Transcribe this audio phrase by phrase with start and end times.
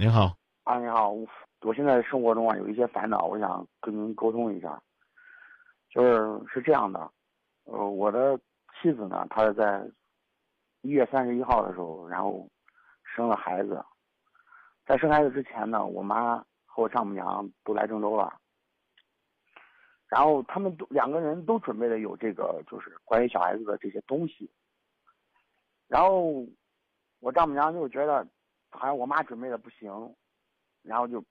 [0.00, 0.32] 您好，
[0.62, 1.26] 啊，你好，我
[1.62, 4.80] 我现在生活中啊有一些烦恼，我想跟您沟通一下。
[5.90, 7.10] 就是是这样的，
[7.64, 8.38] 呃，我的
[8.80, 9.84] 妻子呢，她是在
[10.82, 12.48] 一月三十一号的时候，然后
[13.02, 13.84] 生了孩子。
[14.86, 18.32] 在生孩子之前呢，我妈和我丈母娘都来郑州了，
[20.06, 24.48] 然后他们都两个人都准备的有这个，就是关于小孩子的这些东西。
[25.88, 26.46] 然后
[27.18, 28.24] 我丈母娘就觉得。
[28.70, 30.14] 好像我妈准备的不行，
[30.82, 31.24] 然后就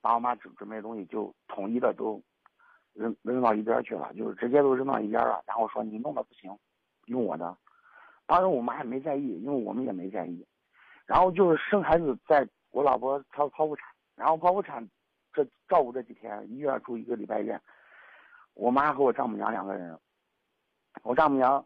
[0.00, 2.22] 把我妈准准备的东西就统一的都
[2.92, 5.42] 扔扔到一边去了，就是直接都扔到一边了。
[5.46, 6.56] 然后说你弄的不行，
[7.06, 7.56] 用我的。
[8.26, 10.46] 当时我妈也没在意，因为我们也没在意。
[11.04, 14.88] 然后就是生孩子，在我老婆她剖腹产，然后剖腹产
[15.32, 17.60] 这照顾这几天，医院住一个礼拜院。
[18.54, 19.98] 我妈和我丈母娘两个人，
[21.02, 21.64] 我丈母娘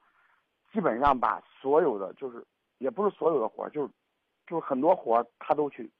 [0.72, 2.44] 基本上把所有的就是
[2.78, 3.92] 也不是所有的活就是。
[4.48, 5.90] 就很多活他都去，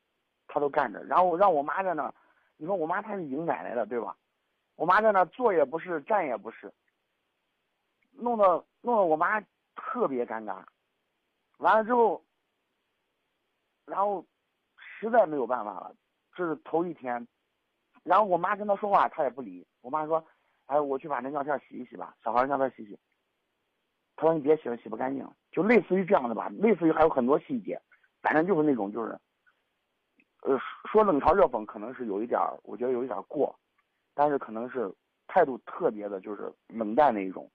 [0.47, 2.13] 他都干着，然后让我妈在那，
[2.57, 4.17] 你说我妈她是迎奶奶的对吧？
[4.77, 6.73] 我妈在那坐也不是，站也不是，
[8.13, 9.41] 弄得弄得我妈
[9.75, 10.65] 特别尴尬。
[11.59, 12.25] 完了之后，
[13.87, 14.25] 然后
[14.77, 15.95] 实在没有办法了，
[16.35, 17.27] 这是头一天，
[18.05, 19.67] 然后我妈跟他说话，他也不理。
[19.81, 20.25] 我妈说
[20.67, 22.99] ：“哎，我去把那尿片洗一洗吧，小孩尿片洗洗。”
[24.15, 27.81] 他说：“你别洗了，洗不干净。”就类似于这样的吧，类似于还有很多细节。
[28.21, 29.19] 反正就是那种，就是，
[30.43, 30.59] 呃，
[30.91, 33.59] 说冷嘲热讽可能是有一点儿，我觉得有一点过，
[34.15, 34.93] 但是可能是
[35.27, 37.51] 态度特别的，就是冷淡那一种。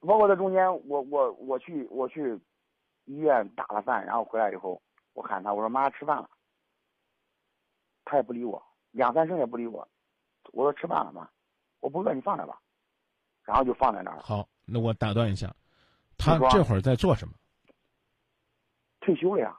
[0.00, 2.40] 包括在中间，我我我去我去
[3.04, 4.80] 医院打了饭，然后回来以后，
[5.12, 6.30] 我喊他，我说妈吃饭了，
[8.04, 9.86] 他也不理我，两三声也不理我。
[10.52, 11.28] 我说吃饭了吗？
[11.80, 12.58] 我不饿，你放着吧。
[13.42, 14.18] 然后就放在那儿。
[14.20, 15.52] 好，那我打断一下，
[16.16, 17.34] 他这会儿在做什么？
[19.00, 19.56] 退休了呀，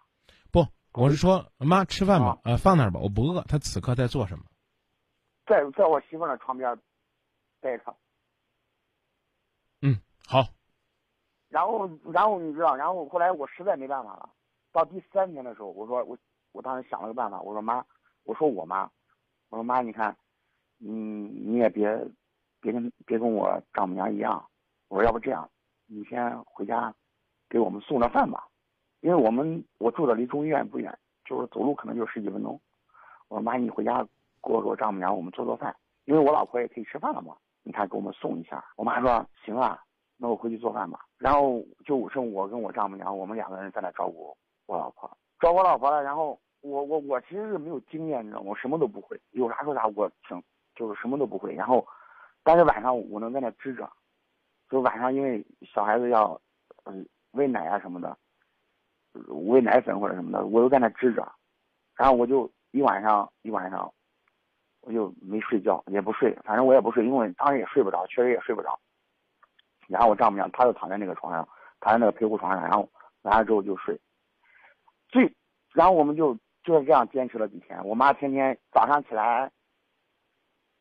[0.51, 3.41] 不，我是说妈吃饭吧，呃，放那儿吧，我不饿。
[3.43, 4.45] 他此刻在做什么？
[5.45, 6.77] 在在我媳妇那床边
[7.59, 7.95] 待着。
[9.81, 10.47] 嗯，好。
[11.49, 14.29] 然后，然后你知道，然后后来我实在没办法了，
[14.71, 16.17] 到第三天的时候，我说我
[16.53, 17.83] 我当时想了个办法，我说妈，
[18.23, 18.89] 我说我妈，
[19.49, 20.15] 我说妈，你看，
[20.79, 21.89] 嗯，你也别
[22.61, 24.47] 别跟别跟我丈母娘一样，
[24.87, 25.49] 我说要不这样，
[25.87, 26.93] 你先回家
[27.49, 28.47] 给我们送点饭吧。
[29.01, 32.59] 因为我们我住的离中医院不远，就是走路可能就十几分钟。
[33.27, 34.03] 我说妈，你回家
[34.43, 35.75] 给我给我丈母娘我们做做饭，
[36.05, 37.35] 因为我老婆也可以吃饭了嘛。
[37.63, 38.63] 你看给我们送一下。
[38.75, 39.79] 我妈说行啊，
[40.17, 40.99] 那我回去做饭吧。
[41.17, 44.35] 然后就剩我跟我丈母娘，我们两个人在那照顾
[44.67, 45.09] 我老婆，
[45.39, 46.03] 照顾我老婆了。
[46.03, 48.49] 然后我我我其实是没有经验，你知道吗？
[48.49, 50.41] 我什么都不会，有啥说啥，我挺
[50.75, 51.53] 就是什么都不会。
[51.55, 51.85] 然后，
[52.43, 53.89] 但是晚上我能在那支着，
[54.69, 56.39] 就晚上因为小孩子要
[56.83, 58.17] 嗯喂奶啊什么的。
[59.27, 61.29] 喂奶粉或者什么的，我都在那支着，
[61.95, 63.93] 然后我就一晚上一晚上，
[64.81, 68.79] 我就没睡觉，也不睡，反正我也不睡，因为当时也睡不着，确实也睡不着。
[69.87, 71.47] 然后我丈母娘她就躺在那个床上，
[71.81, 72.89] 躺在那个陪护床上，然后
[73.23, 73.99] 完了之后就睡。
[75.09, 75.35] 最，
[75.73, 76.33] 然后我们就
[76.63, 77.85] 就是这样坚持了几天。
[77.85, 79.51] 我妈天天早上起来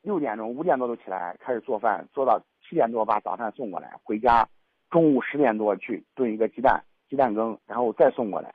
[0.03, 4.49] 六点钟、五点多就起来开始做饭，做到七点多把早饭送过来，回家
[4.89, 6.85] 中午十点多去炖一个鸡蛋。
[7.11, 8.55] 鸡蛋羹，然后我再送过来，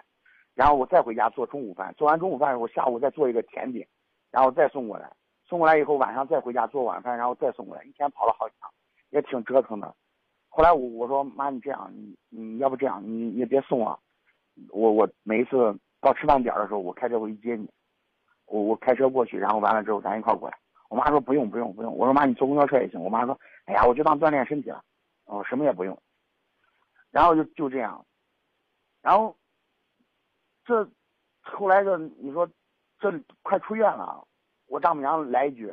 [0.54, 3.86] 然后我再回家做中午饭，做完中午饭，我下午再做一个甜点，
[4.32, 5.12] 然后再送过来，
[5.46, 8.72] 送过来以后晚上再回家做晚饭，然后再送过来，一天跑了好几趟，
[9.10, 9.94] 也挺折腾的。
[10.48, 14.00] 后来我我说妈，你这样，你你要不这样，你也别送了，
[14.70, 17.70] 我我每一次到吃饭点的时候，我开车回去接你，
[18.46, 20.58] 我我开车过去，然后完了之后咱一块过来。
[20.88, 23.02] 我妈说不用不用不用，我说妈你坐公交车也行。
[23.02, 24.82] 我妈说哎呀我就当锻炼身体了，
[25.26, 26.00] 哦什么也不用，
[27.12, 28.06] 然后就就这样。
[29.06, 29.38] 然后，
[30.66, 30.90] 这
[31.44, 32.50] 后来这你说，
[32.98, 33.12] 这
[33.44, 34.28] 快出院了，
[34.66, 35.72] 我丈母娘来一句，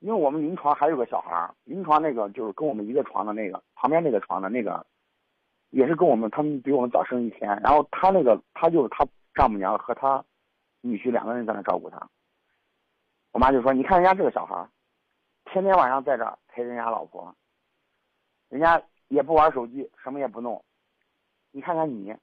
[0.00, 4.86] 因为我们临床还有个小孩儿，临床那个就是跟我们一个床的那个旁边那个床的那个，
[5.70, 10.22] 也是跟我们他们比我们早生一天，然后他那个他就是他丈母娘和他
[10.82, 12.10] 女婿两个人在那照顾他，
[13.30, 14.68] 我妈就说你看人家这个小孩，
[15.46, 17.34] 天天晚上在这陪人家老婆，
[18.50, 20.62] 人家也不玩手机，什么也不弄。
[21.52, 22.16] 你看看你，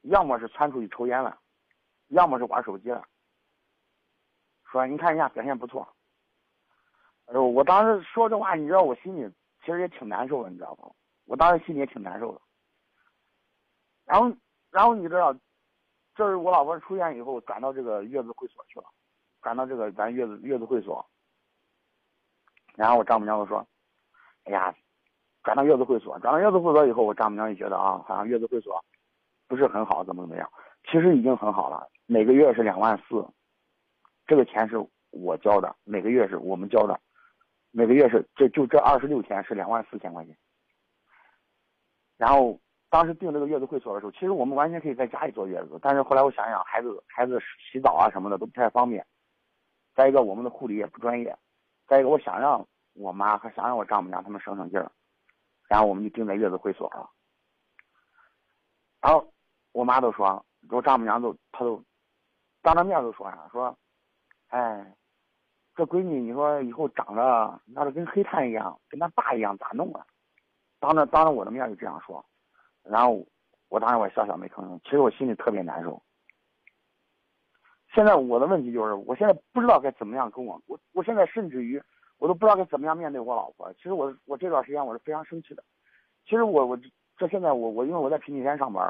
[0.00, 1.38] 要么是窜出去抽烟了，
[2.08, 3.06] 要么是玩手机了。
[4.64, 5.86] 说你看人家表现不错。
[7.26, 9.30] 哎呦，我当时说这话，你知道我心里
[9.60, 10.90] 其实也挺难受的，你知道吧？
[11.26, 12.40] 我当时心里也挺难受的。
[14.06, 14.34] 然后，
[14.70, 15.32] 然后你知道，
[16.14, 18.86] 这是我老婆出院以后转到这个月子会所去了，
[19.42, 21.06] 转到这个咱月子月子会所。
[22.76, 23.64] 然后我丈母娘就说
[24.44, 24.74] ：“哎呀。”
[25.50, 28.80] 转到月子会所，转到月子会所以后，我丈母娘也觉得啊，好像月子会所
[29.48, 30.48] 不是很好，怎么怎么样。
[30.84, 33.26] 其实已经很好了，每个月是两万四，
[34.28, 34.76] 这个钱是
[35.10, 37.00] 我交的，每个月是我们交的，
[37.72, 40.36] 每个月是这就这二十六天是两万四千块钱。
[42.16, 42.56] 然后
[42.88, 47.40] 当时订这个月子会所的时候，其实我们完全可以在家里坐月子，但是后来我想想，孩子孩子
[47.72, 49.04] 洗澡啊什么的都不太方便，
[49.96, 51.36] 再一个我们的护理也不专业，
[51.88, 52.64] 再一个我想让
[52.94, 54.88] 我妈和想让我丈母娘他们省省劲儿，
[55.70, 57.08] 然后我们就订在月子会所了。
[59.00, 59.32] 然后
[59.70, 61.80] 我妈都说，我丈母娘都她都
[62.60, 63.78] 当着面都说啥，说，
[64.48, 64.96] 哎，
[65.76, 70.04] 这闺女你说以后长得那是跟黑炭一样，跟她爸一样咋弄啊？
[70.80, 72.24] 当着当着我的面就这样说，
[72.82, 73.24] 然后
[73.68, 76.02] 我当时我笑笑没吭声，其实我心里特别难受。
[77.94, 81.80] 现在我的问题就是，我现在不知道该怎么样跟我我我现在甚至于
[82.20, 83.72] 我都不知道该怎么样面对我老婆。
[83.72, 85.64] 其实我我这段时间我是非常生气的。
[86.24, 86.78] 其实我我
[87.18, 88.84] 这现在我我因为我在平顶山上班，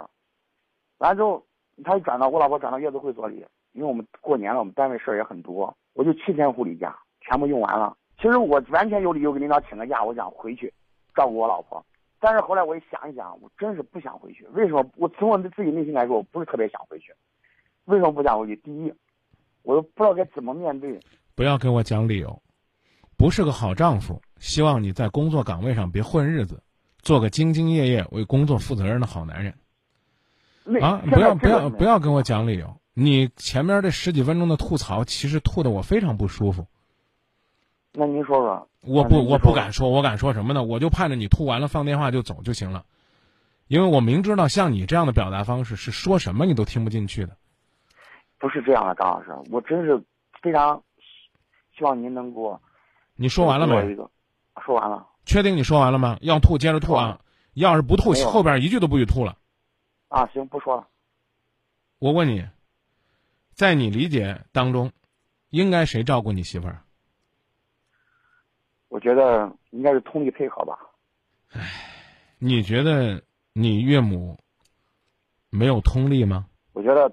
[0.98, 1.42] 完了之后
[1.82, 7.96] 他就转到我老婆转到月子会所里，因为我们过年了，我们单位事儿也很多，我就七天护理假全部用完了。
[8.18, 10.70] 其实我完全有理由给领导请个假，我想回去。
[11.12, 11.84] 照顾我老婆，
[12.20, 14.46] 但是后来我一想一想，我真是不想回去。
[14.52, 14.84] 为什么？
[14.96, 17.12] 我从我自己内心来说，我不是特别想回去。
[17.86, 18.54] 为什么不想回去？
[18.56, 18.94] 第一，
[19.62, 21.00] 我都不知道该怎么面对。
[21.34, 22.40] 不要给我讲理由，
[23.20, 24.22] 不是个好丈夫。
[24.38, 26.62] 希望你在工作岗位上别混日子，
[27.02, 29.52] 做个兢兢业业、为工作负责任的好男人。
[30.80, 31.02] 啊！
[31.04, 32.80] 不要不要不要跟我讲理由。
[32.94, 36.66] 你前面这十几分钟的吐槽，其实吐的我非常不舒服。
[37.92, 38.66] 那您说说。
[38.80, 40.62] 我不，我不敢说，我敢说什么呢？
[40.62, 42.86] 我就盼着你吐完了放电话就走就行了，
[43.68, 47.36] 因为我明知道像你这样的表达方式是说什么你都听不进去的。
[48.38, 50.02] 不是这样的，张老师，我真是
[50.40, 50.82] 非常
[51.76, 52.58] 希望您能给我。
[53.20, 53.94] 你说完了没？
[54.64, 55.06] 说完了。
[55.26, 56.16] 确定你说完了吗？
[56.22, 57.20] 要吐接着吐啊！
[57.52, 59.36] 要是不吐，后边一句都不许吐了。
[60.08, 60.88] 啊，行，不说了。
[61.98, 62.48] 我问你，
[63.52, 64.90] 在你理解当中，
[65.50, 66.82] 应该谁照顾你媳妇儿？
[68.88, 70.78] 我觉得应该是通力配合吧。
[71.52, 71.60] 唉，
[72.38, 73.22] 你觉得
[73.52, 74.38] 你岳母
[75.50, 76.46] 没有通力吗？
[76.72, 77.12] 我觉得，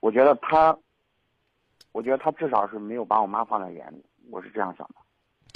[0.00, 0.74] 我觉得他，
[1.92, 4.02] 我觉得他至少是没有把我妈放在眼里。
[4.30, 4.94] 我是这样想的。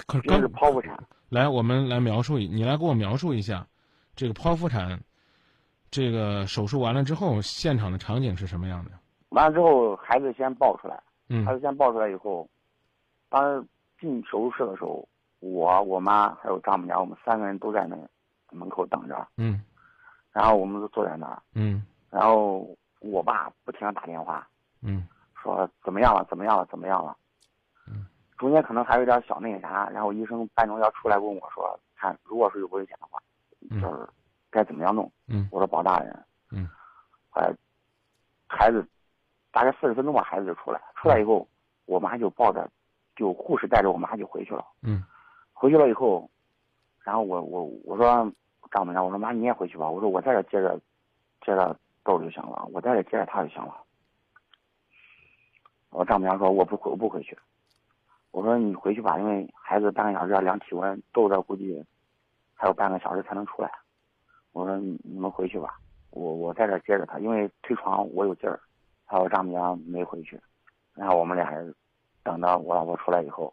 [0.06, 0.98] 可是刚，是剖腹产。
[1.28, 3.66] 来，我们来描述一，你来给我描述一下，
[4.16, 5.00] 这个剖腹产，
[5.90, 8.90] 这个手术完了之后，现场的场景是什么样的？
[9.30, 11.02] 完了之后，孩子先抱出来。
[11.28, 11.44] 嗯。
[11.44, 12.48] 孩子先抱出来以后，
[13.28, 13.66] 当时。
[14.00, 15.08] 进手术室的时候，
[15.40, 17.96] 我、我妈还有丈母娘，我们三个人都在那
[18.52, 19.26] 门口等着。
[19.36, 19.60] 嗯。
[20.30, 21.42] 然后我们都坐在那儿。
[21.52, 21.84] 嗯。
[22.08, 22.64] 然后
[23.00, 24.48] 我爸不停的打电话。
[24.82, 25.04] 嗯。
[25.34, 26.24] 说怎么样了？
[26.30, 26.64] 怎么样了？
[26.66, 27.16] 怎么样了？
[28.38, 28.40] 嗯。
[28.40, 33.18] 中间可能还有点小那个啥，然后医生半中要出来问我说：“看，如果是有危险的话，
[33.80, 34.08] 就是
[34.50, 35.48] 该怎么样弄？”嗯。
[35.50, 36.14] 我说：“保大人。”
[38.50, 38.84] 孩子
[39.52, 40.80] 大概四十分钟吧，孩子就出来。
[40.96, 41.46] 出来以后，
[41.84, 42.68] 我妈就抱着。
[43.14, 44.64] 就护士带着我妈就回去了。
[44.80, 45.02] 嗯，
[45.52, 46.30] 回去了以后，
[47.02, 48.06] 然后我我我说
[48.70, 49.90] 丈母娘，我说妈你也回去吧。
[49.90, 50.78] 我说我在这接着
[51.44, 53.74] 接着逗就行了，我在这接着他就行了。
[55.90, 57.36] 我丈母娘说我不回我不回去。
[58.38, 61.84] 我说你回去吧，因为孩子半个小时要量体温，逗着估计
[62.54, 63.68] 还有半个小时才能出来。
[64.52, 65.80] 我说你你们回去吧，
[66.10, 68.60] 我我在这接着他，因为推床我有劲儿。
[69.10, 70.38] 还有丈母娘没回去，
[70.94, 71.74] 然后我们俩人。
[72.22, 73.52] 等到我老婆出来以后，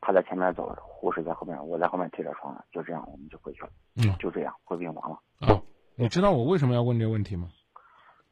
[0.00, 3.70] 她在前面走，护士在后面，我在后面推着床，就这样我们就回去了。
[3.96, 5.18] 嗯，就这样回病房了。
[5.40, 5.60] 啊，
[5.96, 7.48] 你知道我为什么要问这个问题吗？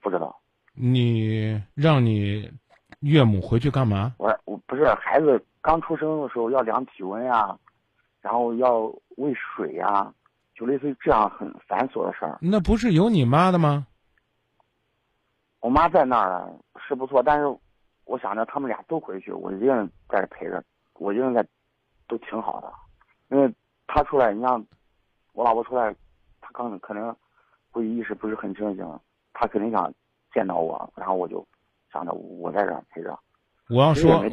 [0.01, 0.41] 不知道。
[0.73, 2.49] 你让你
[3.01, 4.15] 岳母回去干嘛？
[4.19, 7.59] 我我不是孩子刚出生的时候要量体温呀，
[8.21, 10.13] 然后要喂水呀，
[10.55, 12.37] 就类似于这样很繁琐的事儿。
[12.43, 13.87] 那不是有你妈的吗？
[15.61, 16.53] 我妈在那儿
[16.87, 17.57] 是不错，但是。
[18.05, 20.63] 我想着他们俩都回去，我一个人在这陪着，
[20.95, 21.47] 我一个人在，
[22.09, 22.71] 都挺好的。
[23.29, 23.55] 因为
[23.87, 24.63] 他出来，你像
[25.35, 25.95] 我老婆出来，
[26.41, 27.17] 他刚可能
[27.71, 29.01] 估计意识不是很清醒，
[29.33, 29.91] 他肯定想
[30.35, 31.47] 见到我，然后我就
[31.93, 33.17] 想着我在这陪着。
[33.69, 34.25] 我要说。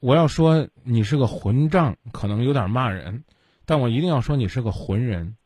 [0.00, 3.24] 我要说你是个混账，可能有点骂人，
[3.64, 5.36] 但我一定要说你是个浑人。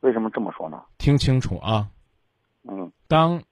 [0.00, 0.82] 为什么这么说呢？
[0.98, 1.90] 听清楚啊！
[2.62, 2.92] 嗯。
[3.06, 3.42] 当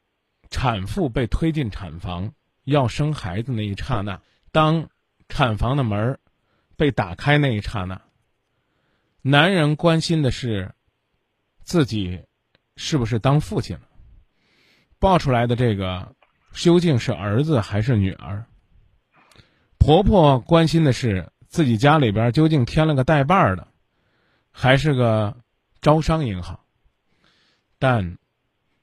[0.51, 2.33] 产妇被推进产房。
[2.67, 4.21] 要生孩子那一刹那，
[4.51, 4.89] 当
[5.29, 6.19] 产房的门
[6.77, 8.03] 被打开那一刹那，
[9.23, 10.75] 男人关心的是
[11.63, 12.25] 自己
[12.75, 13.83] 是不是当父亲了，
[14.99, 16.17] 抱出来的这个
[16.55, 18.45] 究竟是儿子还是女儿？
[19.79, 23.69] 婆婆关心的是自己家里边究竟添了个带把的，
[24.51, 25.37] 还是个
[25.81, 26.61] 招商银行？
[27.79, 28.19] 但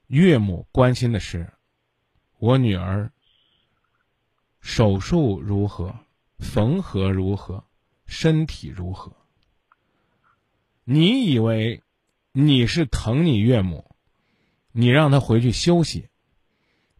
[0.06, 1.50] 岳母关心的是。
[2.38, 3.10] 我女儿
[4.60, 5.96] 手术如何，
[6.38, 7.64] 缝合如何，
[8.04, 9.16] 身体如何。
[10.82, 11.82] 你以为
[12.32, 13.96] 你是疼你岳母，
[14.72, 16.08] 你让她回去休息，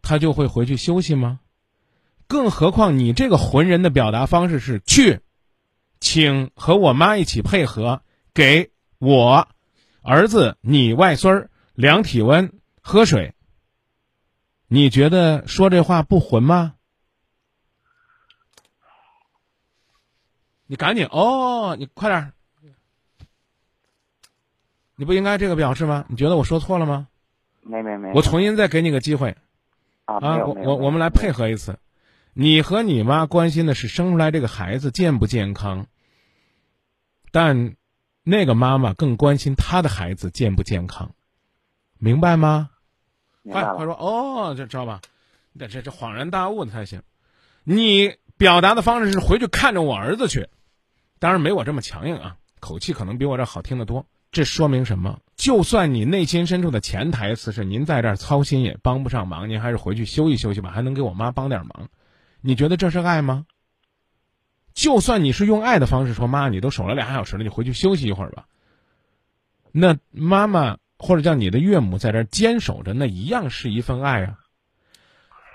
[0.01, 1.41] 她就会回去休息吗？
[2.27, 5.21] 更何况你这个浑人的表达方式是去，
[5.99, 8.01] 请和我妈一起配合，
[8.33, 9.47] 给我
[10.01, 12.51] 儿子你外孙儿量体温、
[12.81, 13.33] 喝水。
[14.67, 16.73] 你觉得说这话不混吗？
[20.67, 22.33] 你赶紧哦，你快点儿，
[24.95, 26.05] 你不应该这个表示吗？
[26.09, 27.07] 你觉得我说错了吗？
[27.61, 29.37] 没没没，我重新再给你个机会
[30.05, 31.77] 啊，我我们来配合一次。
[32.37, 35.87] 你和你妈关心的是生出来这个孩子健不健康，
[37.31, 37.77] 但
[38.23, 41.15] 那个妈妈更关心她的孩子健不健康，
[41.97, 42.71] 明白吗？
[43.49, 44.99] 快快说哦，这知道吧？
[45.57, 47.03] 这这这恍然大悟的才行。
[47.63, 50.49] 你表达的方式是回去看着我儿子去，
[51.19, 54.05] 当然没我这么强硬啊，口气可能比我这好听得多。
[54.33, 55.21] 这说明什么？
[55.37, 61.87] 就算你内心深处的潜台词是您在这儿操心也帮不上忙，您还是回去休息休息吧，还能给我妈帮点忙。
[62.45, 63.47] 你觉得这是爱吗？
[64.75, 68.45] 就算你是用爱的方式说妈，你都守了俩小时了，你回去休息一会儿吧。
[69.71, 74.37] 那妈妈或者叫你的岳母在这儿坚守着，那一样是一份爱啊。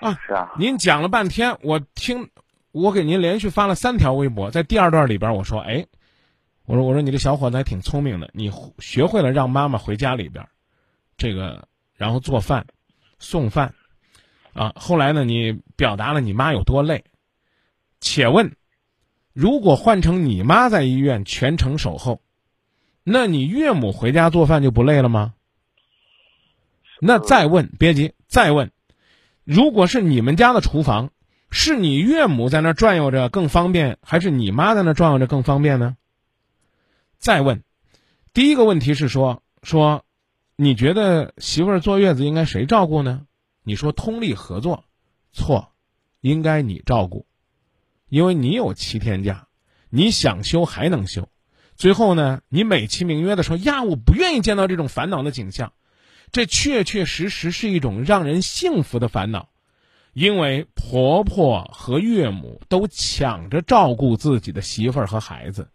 [0.01, 2.29] 啊，是啊，您讲了半天，我听，
[2.71, 5.85] 我给您连续发了三条微博，在第二段里边我说，哎，
[6.65, 10.45] 我说我说你这小伙子还挺聪明的，你学会了让妈妈回家里边，
[11.15, 12.65] 这个然后做饭、
[13.17, 13.73] 送饭，
[14.53, 17.05] 啊，后来呢，你表达了你妈有多累。
[17.99, 18.55] 且问，
[19.33, 22.21] 如果换成你妈在医院全程守候，
[23.03, 25.33] 那你岳母回家做饭就不累了吗？
[26.99, 28.71] 那再问，别急，再问，
[29.43, 31.11] 如果是你们家的厨房，
[31.49, 35.97] 是你岳母在那儿转悠着更方便，还是你妈在那儿转悠着更方便呢？
[37.17, 37.63] 再问，
[38.33, 40.03] 第一个问题是说说，
[40.55, 43.25] 你觉得媳妇儿坐月子应该谁照顾呢？
[43.63, 44.85] 你说通力合作，
[45.31, 45.73] 错，
[46.19, 47.25] 应该你照顾，
[48.09, 49.47] 因为你有七天假，
[49.89, 51.29] 你想休还能休。
[51.75, 55.73] 最后呢，你美其名曰的说呀，我不愿意见到这种烦恼的景象，
[56.31, 59.49] 这确确实实是一种让人幸福的烦恼，
[60.13, 65.69] 因为婆婆和岳母都抢着照顾自己的媳妇儿和孩子，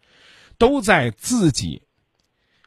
[0.59, 1.83] 都在自己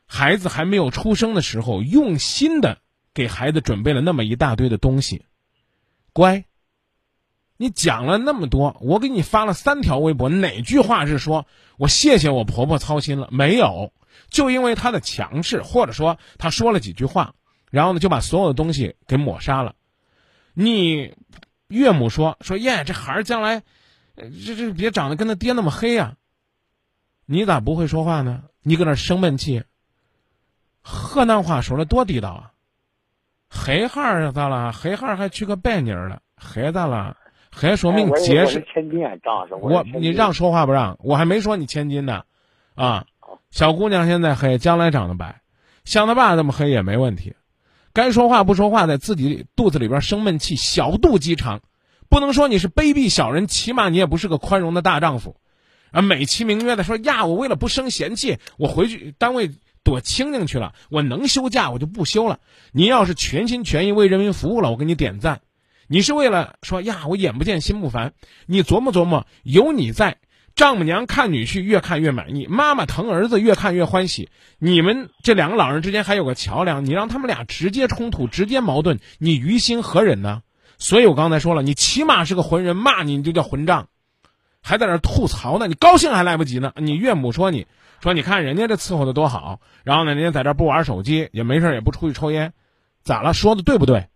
[0.05, 2.81] 孩子还没有出生的时候，用心的
[3.19, 5.25] 给孩子准备了那么一大堆的东西。
[6.13, 6.45] 乖，
[7.57, 11.45] 你讲了那么多，我给你发了三条微博，哪句话是说
[11.77, 13.27] 我谢谢我婆婆操心了？
[13.31, 13.91] 没有，
[14.29, 17.35] 就因为她的强势，或者说她说了几句话，
[17.69, 19.75] 然后呢就把所有的东西给抹杀了。
[20.53, 21.13] 你
[21.67, 23.63] 岳母说说耶，这孩儿将来，
[24.15, 26.15] 这这别长得跟他爹那么黑呀、
[27.25, 28.43] 你咋不会说话呢？
[28.63, 29.63] 你搁那生闷气。
[30.81, 32.53] 河南话说的多地道啊！
[33.49, 34.71] 黑孩儿咋了？
[34.71, 37.17] 黑孩儿还娶个白妮儿了，黑咋了？
[37.51, 38.63] 黑说明结实
[39.59, 40.97] 我你让说话不让？
[41.01, 42.23] 我还没说你千金呢，
[42.75, 43.05] 啊，
[43.49, 45.41] 小姑娘现在黑，将来长得白，
[45.83, 47.35] 像她爸这么黑也没问题。
[47.91, 51.61] 该说话不说话，在自己肚子里边生闷气，小肚鸡肠，
[52.07, 55.37] 不能说你是卑鄙小人，起码你也不是个宽容的大丈夫，
[55.91, 59.49] 啊，美其名曰的说呀，我为了不生嫌弃，我回去单位
[59.89, 62.39] 躲清静去了，我能休假我就不休了。
[62.71, 65.41] 你要是全心全意为人民服务了，我给你点赞。
[65.87, 68.13] 你是为了说呀，我眼不见心不烦，
[68.45, 70.17] 你琢磨琢磨，有你在，
[70.53, 74.29] 丈母娘看女婿越看越满意，妈妈疼儿子越看越欢喜。
[74.59, 80.43] 你们这两个老人之间还有个桥梁，你让他们俩直接冲突、直接矛盾，你于心何忍呢？
[80.77, 83.87] 所以我刚才说了，你起码是个浑人，骂你你就叫混账，
[84.61, 86.73] 还在那吐槽呢，你高兴还来不及呢。
[86.75, 87.65] 你岳母说你
[88.01, 92.53] 说你看人家这伺候的多好，然后呢，人家在这儿不玩手机，也没事儿也不出去抽烟，
[93.03, 93.33] 咋了？
[93.33, 94.07] 说的对不对？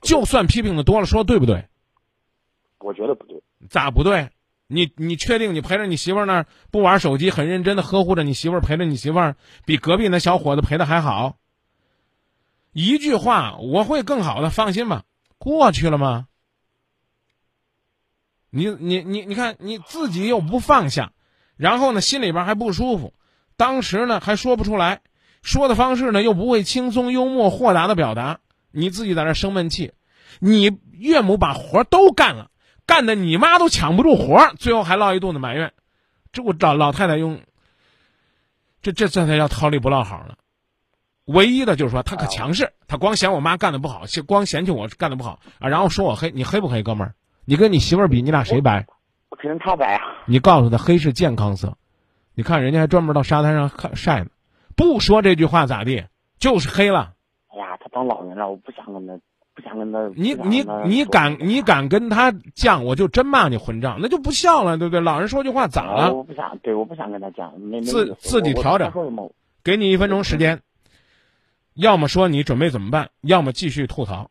[0.00, 1.68] 就算批评的多了，说的对不对？
[2.78, 3.42] 我觉得不对。
[3.68, 4.30] 咋不对？
[4.66, 9.36] 你你确定你陪着你媳妇儿那儿不玩手机，很认真的呵护着你媳妇儿，陪着你媳妇儿，
[9.66, 11.36] 比隔壁那小伙子陪的还好？
[12.72, 15.04] 一句话，我会更好的，放心吧。
[15.38, 16.28] 过去了吗？
[18.50, 21.12] 你你你你看你自己又不放下，
[21.56, 23.14] 然后呢心里边还不舒服，
[23.56, 25.00] 当时呢还说不出来，
[25.42, 29.92] 说的方式呢又不会轻松幽默豁达的表达，你自己在那生闷气，
[30.40, 32.50] 你岳母把活儿都干了。
[32.86, 35.72] 干的你妈都抢不住活儿，最后还落一肚子埋怨，
[36.32, 37.40] 这我老老太太用，
[38.82, 40.34] 这这这才叫掏力不落好呢。
[41.24, 47.14] 唯一的就是说他可啊强势，他光嫌我妈干的不好，嫌光嫌弃我干的不好啊，然后说我黑，你黑不黑，哥们儿？
[47.46, 48.86] 你跟你媳妇儿比，你俩谁白？
[49.34, 50.22] 我肯定他白啊。
[50.26, 51.76] 你告诉他黑是健康色，
[52.36, 54.30] 你看人家还专门到沙滩上看晒呢，
[54.76, 56.04] 不说这句话咋地，
[56.38, 57.14] 就是黑了。
[57.48, 59.18] 哎呀，他当老人了，我不想跟他，
[59.56, 60.08] 不想跟他。
[60.14, 65.00] 你你你敢你敢跟他犟，我就真骂你混账，那就不孝了，对不对？
[65.00, 66.14] 老人说句话咋啊了？
[66.14, 68.92] 我不想，对，我不想跟他讲，没没自自己调整？
[69.64, 70.60] 给你一分钟时间，
[71.74, 74.30] 要么说你准备怎么办，要么继续吐槽。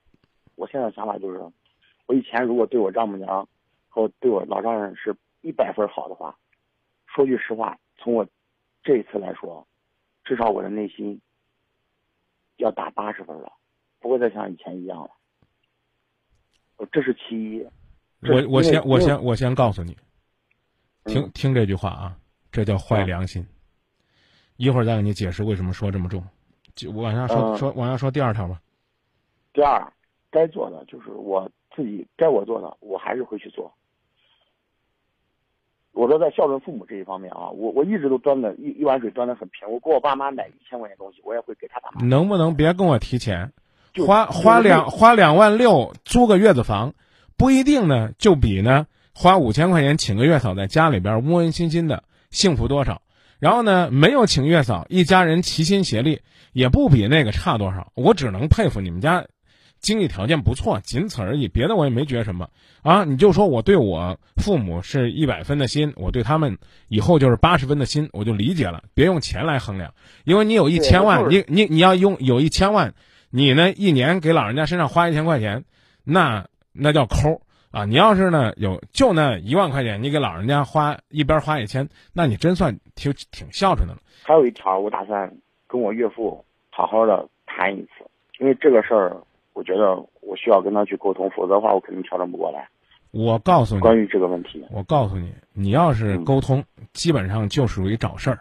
[0.55, 1.41] 我现在想法就是，
[2.05, 3.45] 我以前如果对我丈母娘
[3.93, 6.35] 和对我老丈人是一百分好的话，
[7.05, 8.27] 说句实话，从我
[8.83, 9.67] 这一次来说，
[10.23, 11.21] 至少我的内心
[12.57, 13.53] 要打八十分了，
[13.99, 15.11] 不会再像以前一样了。
[16.77, 17.63] 呃这是其一。
[18.21, 19.95] 我我先我先我先告诉你，
[21.05, 22.17] 听嗯听这句话啊，
[22.51, 23.45] 这叫坏啊良心。
[24.57, 26.25] 一会儿再给你解释为什么说这么重。
[26.73, 28.59] 就往下说嗯说往下说第二条吧。
[29.53, 29.93] 第二，
[30.31, 33.71] 该做的就是我自己该我做的，我还是会去做。
[35.93, 39.69] 我说在孝顺父母这一方面啊，我我一直都端的一一碗水端的很平。
[39.69, 42.03] 我给我爸妈买一千块钱东西，我也会给他爸妈。
[42.05, 43.51] 能不能别跟我提钱？
[44.05, 46.93] 花花两花两万六租个月子房，
[47.37, 53.03] 不一定呢，就比呢花五千块钱请个月嫂在家里边温温馨馨的幸福多少。
[53.39, 56.21] 然后呢，没有请月嫂，一家人齐心协力，
[56.53, 57.91] 也不比那个差多少。
[57.93, 59.25] 我只能佩服你们家
[59.83, 62.49] 经济条件不错，仅此而已，别的我也没觉什么
[62.81, 63.03] 啊。
[63.03, 68.81] 你就说我对我父母是一百分的心，我对他们以后就是八十分的心，我就理解了。
[68.95, 72.95] 别用钱来衡量，因为你有一千万，你你你要用有一千万。
[73.35, 75.65] 你呢，一年给老人家身上花一千块钱，
[76.03, 77.83] 那那叫抠啊！
[77.83, 83.99] 你要是呢有就那一万块钱，你给老人家花一边花一千，那你真算挺挺孝顺的了。
[84.21, 85.35] 还有一条，我打算
[85.65, 88.05] 跟我岳父好好的谈一次，
[88.39, 89.17] 因为这个事儿，
[89.53, 92.67] 我觉得我需要跟他去沟通，否则的话我肯定调整不过来。
[93.11, 98.39] 我告诉你，关于这个问题，我告诉你，你要是嗯沟通，基本上就属于找事儿。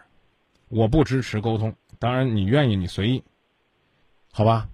[0.69, 3.23] 我不支持沟通，当然你愿意你随意，
[4.31, 4.67] 好吧？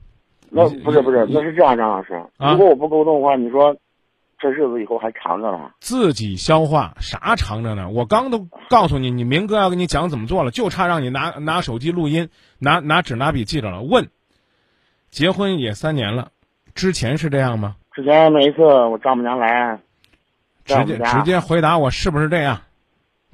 [0.49, 3.75] 那不是不是，那是这样，张老师，啊如果我不沟通的话，你说
[4.39, 5.71] 这日子以后还长着呢。
[5.81, 7.89] 自己消化啥长着呢？
[7.89, 13.81] 我刚都告诉你，你明哥要跟你讲怎么做了，就差让你拿拿手机录音，拿拿纸拿笔记着了。
[13.81, 14.09] 问，
[15.11, 16.31] 结婚也三年了，
[16.75, 17.75] 之前是这样吗？
[17.93, 19.79] 之前每一次我丈母娘来，
[20.65, 22.61] 直接直接回答我是不是这样，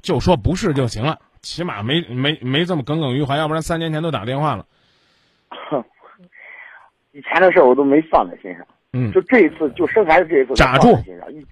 [0.02, 4.66] 就说不是就行了，起码没没没这么耿耿于怀，要不然三年前都打电话了。
[7.12, 10.98] 以前的事儿我都没放在心上，嗯，就这一次，就生孩子这一次，我扎住。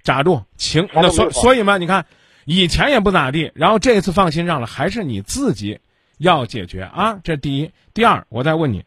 [0.03, 2.05] 扎住情，那所所以嘛，你看，
[2.45, 5.81] 以前也不咋地，然后这一次放心上了，还是你自己
[6.19, 7.19] 要解决啊。
[7.25, 8.85] 这第一，第二，我再问你，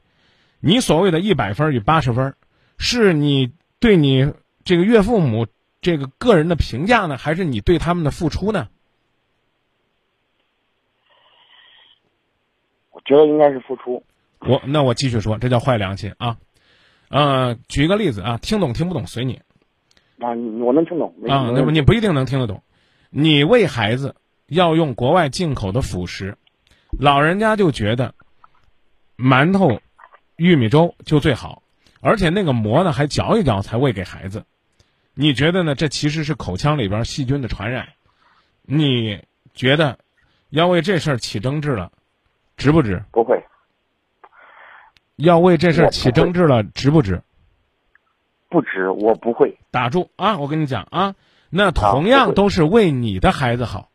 [0.60, 2.36] 你所谓的一百分与八十分，
[2.78, 5.48] 是你对你这个岳父母
[5.82, 8.67] 这个个人的评价呢，还是你对他们的付出呢？
[12.91, 14.04] 我觉得应该是付出。
[14.39, 16.38] 我那我继续说，这叫坏良心啊。
[17.10, 19.41] 呃，举一个例子啊，听懂听不懂随你
[20.20, 21.13] 啊，你我能听懂。
[21.28, 22.63] 啊，那么你不一定能听得懂。
[23.10, 24.15] 你喂孩子
[24.48, 26.38] 要用国外进口的辅食，
[27.00, 28.13] 老人家就觉得
[29.15, 29.80] 馒头、
[30.38, 31.63] 玉米粥就最好，
[32.00, 34.45] 而且那个馍呢还嚼一嚼才喂给孩子。
[35.13, 35.73] 你觉得呢？
[35.73, 37.89] 这其实是口腔里边细菌的传染。
[38.62, 39.23] 你
[39.56, 39.97] 觉得
[40.52, 41.91] 要为这事儿起争执了，
[42.56, 43.04] 值不值？
[43.12, 43.43] 不会
[45.15, 47.23] 要为这事儿起争执了，值不值？
[48.47, 49.58] 不值，我不会。
[49.71, 50.38] 打住啊！
[50.38, 51.15] 我跟你讲啊，
[51.50, 53.89] 那同样都是为你的孩子好，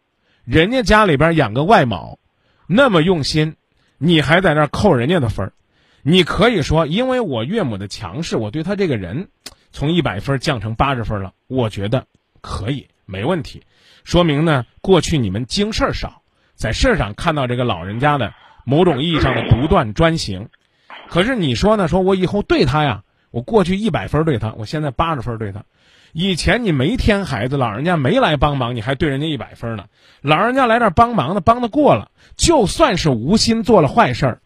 [0.45, 2.19] 人家家里边养个外毛，
[2.67, 3.55] 那么用心，
[3.99, 5.53] 你还在那儿扣人家的分儿，
[6.03, 9.29] 你可以说，因为我岳母的强势，我对他这个人，
[9.71, 12.07] 从一百分降成八十分了，我觉得
[12.41, 13.63] 可以，没问题，
[14.05, 16.23] 说明呢，过去你们经事儿少，
[16.55, 18.35] 在事儿上看到这个老人家的
[18.65, 20.49] 某种意义上的独断专行，
[21.09, 21.89] 可是你说呢？
[21.89, 25.65] 说我以后对他呀，我过去一百分对他，我现在八十分对他。
[26.13, 29.85] 以前你没添孩子，老人家没来帮忙，你还对人家一百分呢。
[30.21, 34.43] 老人家来这儿帮忙的，帮的过了，就算是无心做了坏事儿，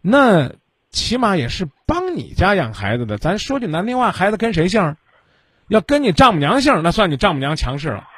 [0.00, 0.52] 那
[0.92, 3.18] 起码也是帮你家养孩子的。
[3.18, 4.96] 咱说句难听话，孩子跟谁姓？
[5.68, 8.08] 要跟你丈母娘姓，那算你丈母娘强势了。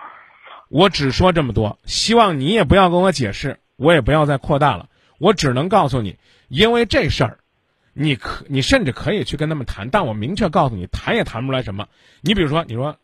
[0.68, 4.88] 我只说这么多，希望你也不要跟我解释，我也不要再扩大了。
[5.18, 7.38] 我只能告诉你，因为这事儿，
[7.92, 11.86] 你可你甚至可以去跟他们谈，但我明确告诉你，谈也谈不出来什么。
[12.22, 12.96] 你比如说，你说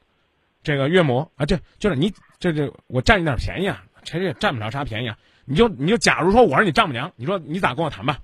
[0.65, 5.17] 这个岳母啊，这就是你这这我占你点便宜啊，谁也占不了啥便宜啊。
[5.45, 8.19] 你就你就假如说我是你丈母娘，你说你咋跟我谈吧？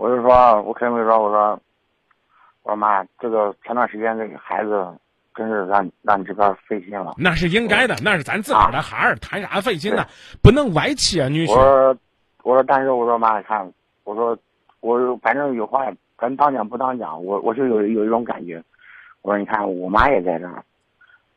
[0.00, 1.60] 我就说，我肯定会说，我说，
[2.62, 4.88] 我说妈，这个前段时间这个孩子，
[5.34, 7.12] 真是让让你这边费心了。
[7.18, 10.06] 那是应该的，那是咱自个儿的孩儿，谈啥费心呢？
[10.42, 11.50] 不能歪气啊，女婿。
[11.50, 11.96] 我说，
[12.42, 13.70] 我说，但是我说妈，你看，
[14.04, 14.38] 我说，
[14.80, 15.84] 我反正有话，
[16.16, 18.64] 咱当讲不当讲，我我就有有一种感觉。
[19.20, 20.64] 我说，你看，我妈也在这儿，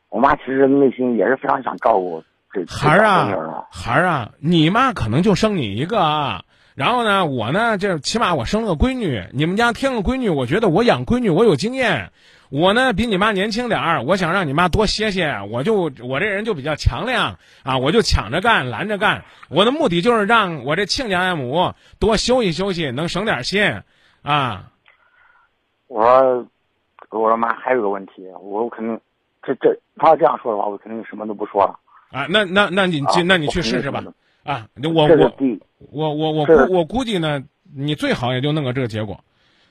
[0.07, 2.23] 我妈其实内心也是非常想照顾
[2.53, 6.45] 这孩儿啊，孩儿啊，你妈可能就生你一个啊。
[6.75, 9.23] 然后呢，我呢，这起码我生了个闺女。
[9.31, 12.11] 你们家添个闺女，我觉得我养闺女我有经验。
[12.49, 15.39] 我呢比你妈年轻点儿，我想让你妈多歇歇。
[15.49, 19.23] 我就我这人就比较强亮啊，我就抢着干，拦着干。
[19.49, 23.81] 我的目的就是让我这亲家爱母多休息休息，能省点心
[24.21, 24.69] 啊。
[25.87, 26.47] 我说，
[27.09, 28.99] 我说妈，还有个问题，我肯定
[29.41, 31.79] 这这他要这样说的话，我肯定什么都不说了
[32.11, 32.27] 啊。
[32.29, 34.03] 那那那你去，那你去试试吧。
[34.43, 35.03] 啊，我
[35.91, 39.17] 我我我我估我估计呢，你最好也就弄个这个结果。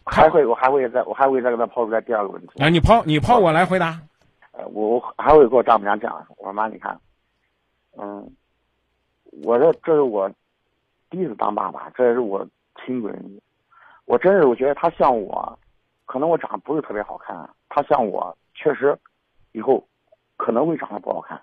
[0.04, 2.62] 还会我还会再我还会再给他抛出来第二个问题。
[2.62, 4.00] 啊，你抛你抛我来回答。
[4.52, 6.98] 呃，我我还会给我丈母娘这样说，我说妈，你看，
[7.96, 8.28] 嗯，
[9.44, 10.30] 我这这是我
[11.08, 12.46] 第一次当爸爸，这也是我
[12.84, 13.40] 亲闺女，
[14.06, 15.58] 我真是我觉得她像我，
[16.04, 18.98] 可能我长得不是特别好看，她像我确实
[19.52, 19.86] 以后
[20.36, 21.40] 可能会长得不好看。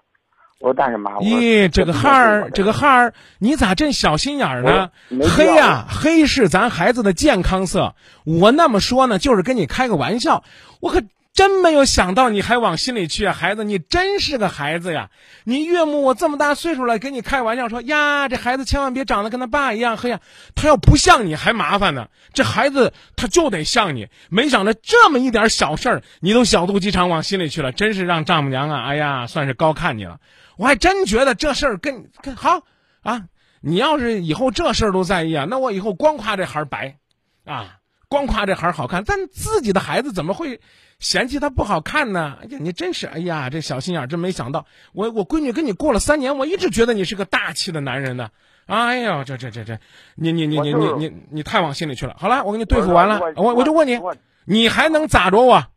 [0.60, 4.92] 我说：“但是妈，咦，这个孩儿，这个孩儿，你咋真小心眼儿呢？
[5.36, 7.96] 黑呀，黑是咱孩子的健康色。
[8.26, 10.44] 我那么说呢，就是跟你开个玩笑。
[10.82, 11.02] 我可
[11.40, 15.10] 真没有想到你还往心里去啊，孩子，你真是个孩子呀！
[15.46, 20.20] 你岳母我这么大岁数了，跟你开玩笑说呀，这孩子千万别长得跟他爸一样黑呀。
[20.54, 22.10] 他要不像你还麻烦呢。
[22.34, 24.10] 这孩子他就得像你。
[24.30, 30.20] 没想到这么一点小事儿，你都小肚鸡肠往心里去了，真是让丈母娘啊，哎呀，算是高看你了。”
[30.60, 32.64] 我还真觉得这事儿跟跟好
[33.02, 33.22] 啊！
[33.62, 36.98] 你要是以后这事儿都在意啊，那我以后光夸这孩儿白，
[37.46, 37.78] 啊，
[38.10, 40.60] 光夸这孩儿好看，但自己的孩子怎么会
[41.00, 42.38] 嫌弃他不好看呢？
[42.42, 44.66] 哎呀，你真是，哎呀，这小心眼儿，真没想到。
[44.94, 48.30] 我我闺女跟你过了三年，我一直觉得你是个大气的男人呢。
[48.66, 49.80] 哎呀，这这这这，
[50.16, 52.16] 你你你你你你你太往心里去了。
[52.18, 54.00] 好了，我给你对付完了，我我就问你，
[54.46, 55.68] 你还能咋着我？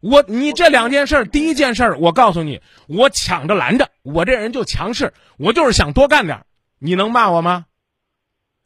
[0.00, 6.46] 我你这两件事，第一件事，我告诉你，我抢着拦着，我这人就强势，我就是想多干点
[6.78, 7.66] 你能骂我吗？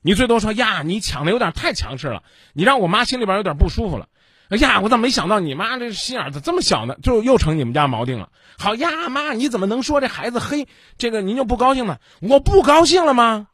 [0.03, 4.09] 你最多说呀，你抢的有点太强势了，你让我妈心里边有点不舒服了。
[4.49, 6.97] 哎呀，我咋没想到你妈这心眼子这么小呢？
[7.03, 8.29] 就又成你们家锚定了。
[8.59, 10.69] 好呀，妈，你怎么能说这孩子黑？
[10.99, 12.01] 这个您就不高兴了？
[12.21, 13.49] 我不高兴了吗？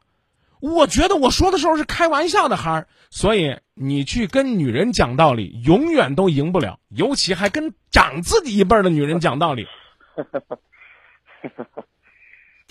[0.60, 9.66] 我觉得我说的时候是开玩笑的，孩儿，所以你去跟女人讲道理，永远都赢不了，尤其还跟长自己一辈的女人讲道理。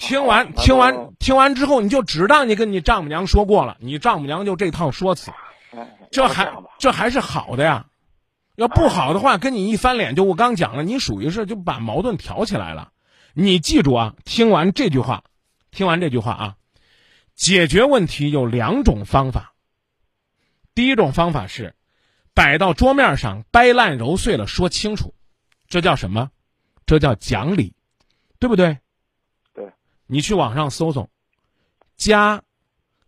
[0.01, 5.31] 听完听完听完之后，你就只当你跟你丈母娘说过了，你丈母娘就这套说辞，
[6.09, 7.85] 这还这还是好的呀。
[8.55, 12.91] 要不好的话，跟你一翻脸，就我刚讲了，你属于是就把矛盾挑起来了。
[13.33, 15.23] 你记住啊，听完这句话，
[15.69, 16.55] 听完这句话啊。
[17.35, 19.53] 解决问题有两种方法。
[20.73, 21.75] 第一种方法是，
[22.33, 25.13] 摆到桌面上，掰烂揉碎了说清楚，
[25.67, 26.31] 这叫什么？
[26.87, 27.75] 这叫讲理，
[28.39, 28.79] 对不对？
[30.13, 31.07] 你去网上搜搜，
[31.95, 32.43] 家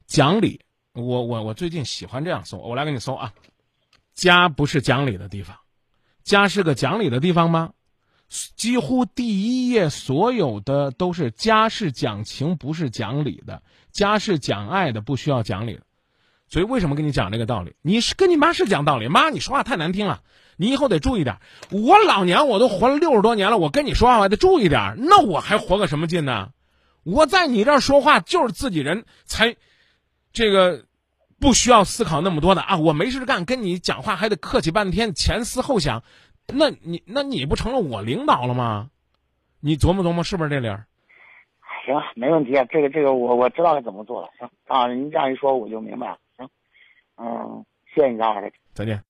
[0.07, 0.61] 讲理。
[0.93, 3.33] 我我我最近喜欢这样搜，我来给你搜啊。
[4.13, 5.57] 家不是讲理的地方，
[6.23, 7.73] 家是个讲理的地方吗？
[8.29, 13.61] 几乎第一页所有的都是家是讲情，不是讲理的。
[13.91, 15.81] 家是讲爱的，不需要讲理的。
[16.47, 17.75] 所以为什么跟你讲这个道理？
[17.81, 20.21] 你是跟你妈是讲道理，妈，你说话太难听了，
[20.55, 21.37] 你以后得注意点。
[21.69, 24.95] 我老娘我都活了六十多年了，我跟你说话我还得注意点。
[24.99, 26.51] 那我还活个什么劲呢？
[27.03, 29.55] 我在你这儿说话就是自己人才，
[30.31, 30.85] 这个
[31.39, 32.77] 不需要思考那么多的啊。
[32.77, 36.03] 我没事干，跟你讲话还得客气半天，前思后想。
[36.47, 38.89] 那你那你不成了我领导了吗？
[39.59, 40.85] 你琢磨琢磨，是不是这理儿？
[41.85, 44.29] 行，没问题，这个这个我我知道该怎么做了。
[44.37, 46.17] 行啊，您这样一说我就明白了。
[46.37, 46.49] 行，
[47.17, 48.51] 嗯，谢谢你张老师。
[48.73, 49.01] 再见。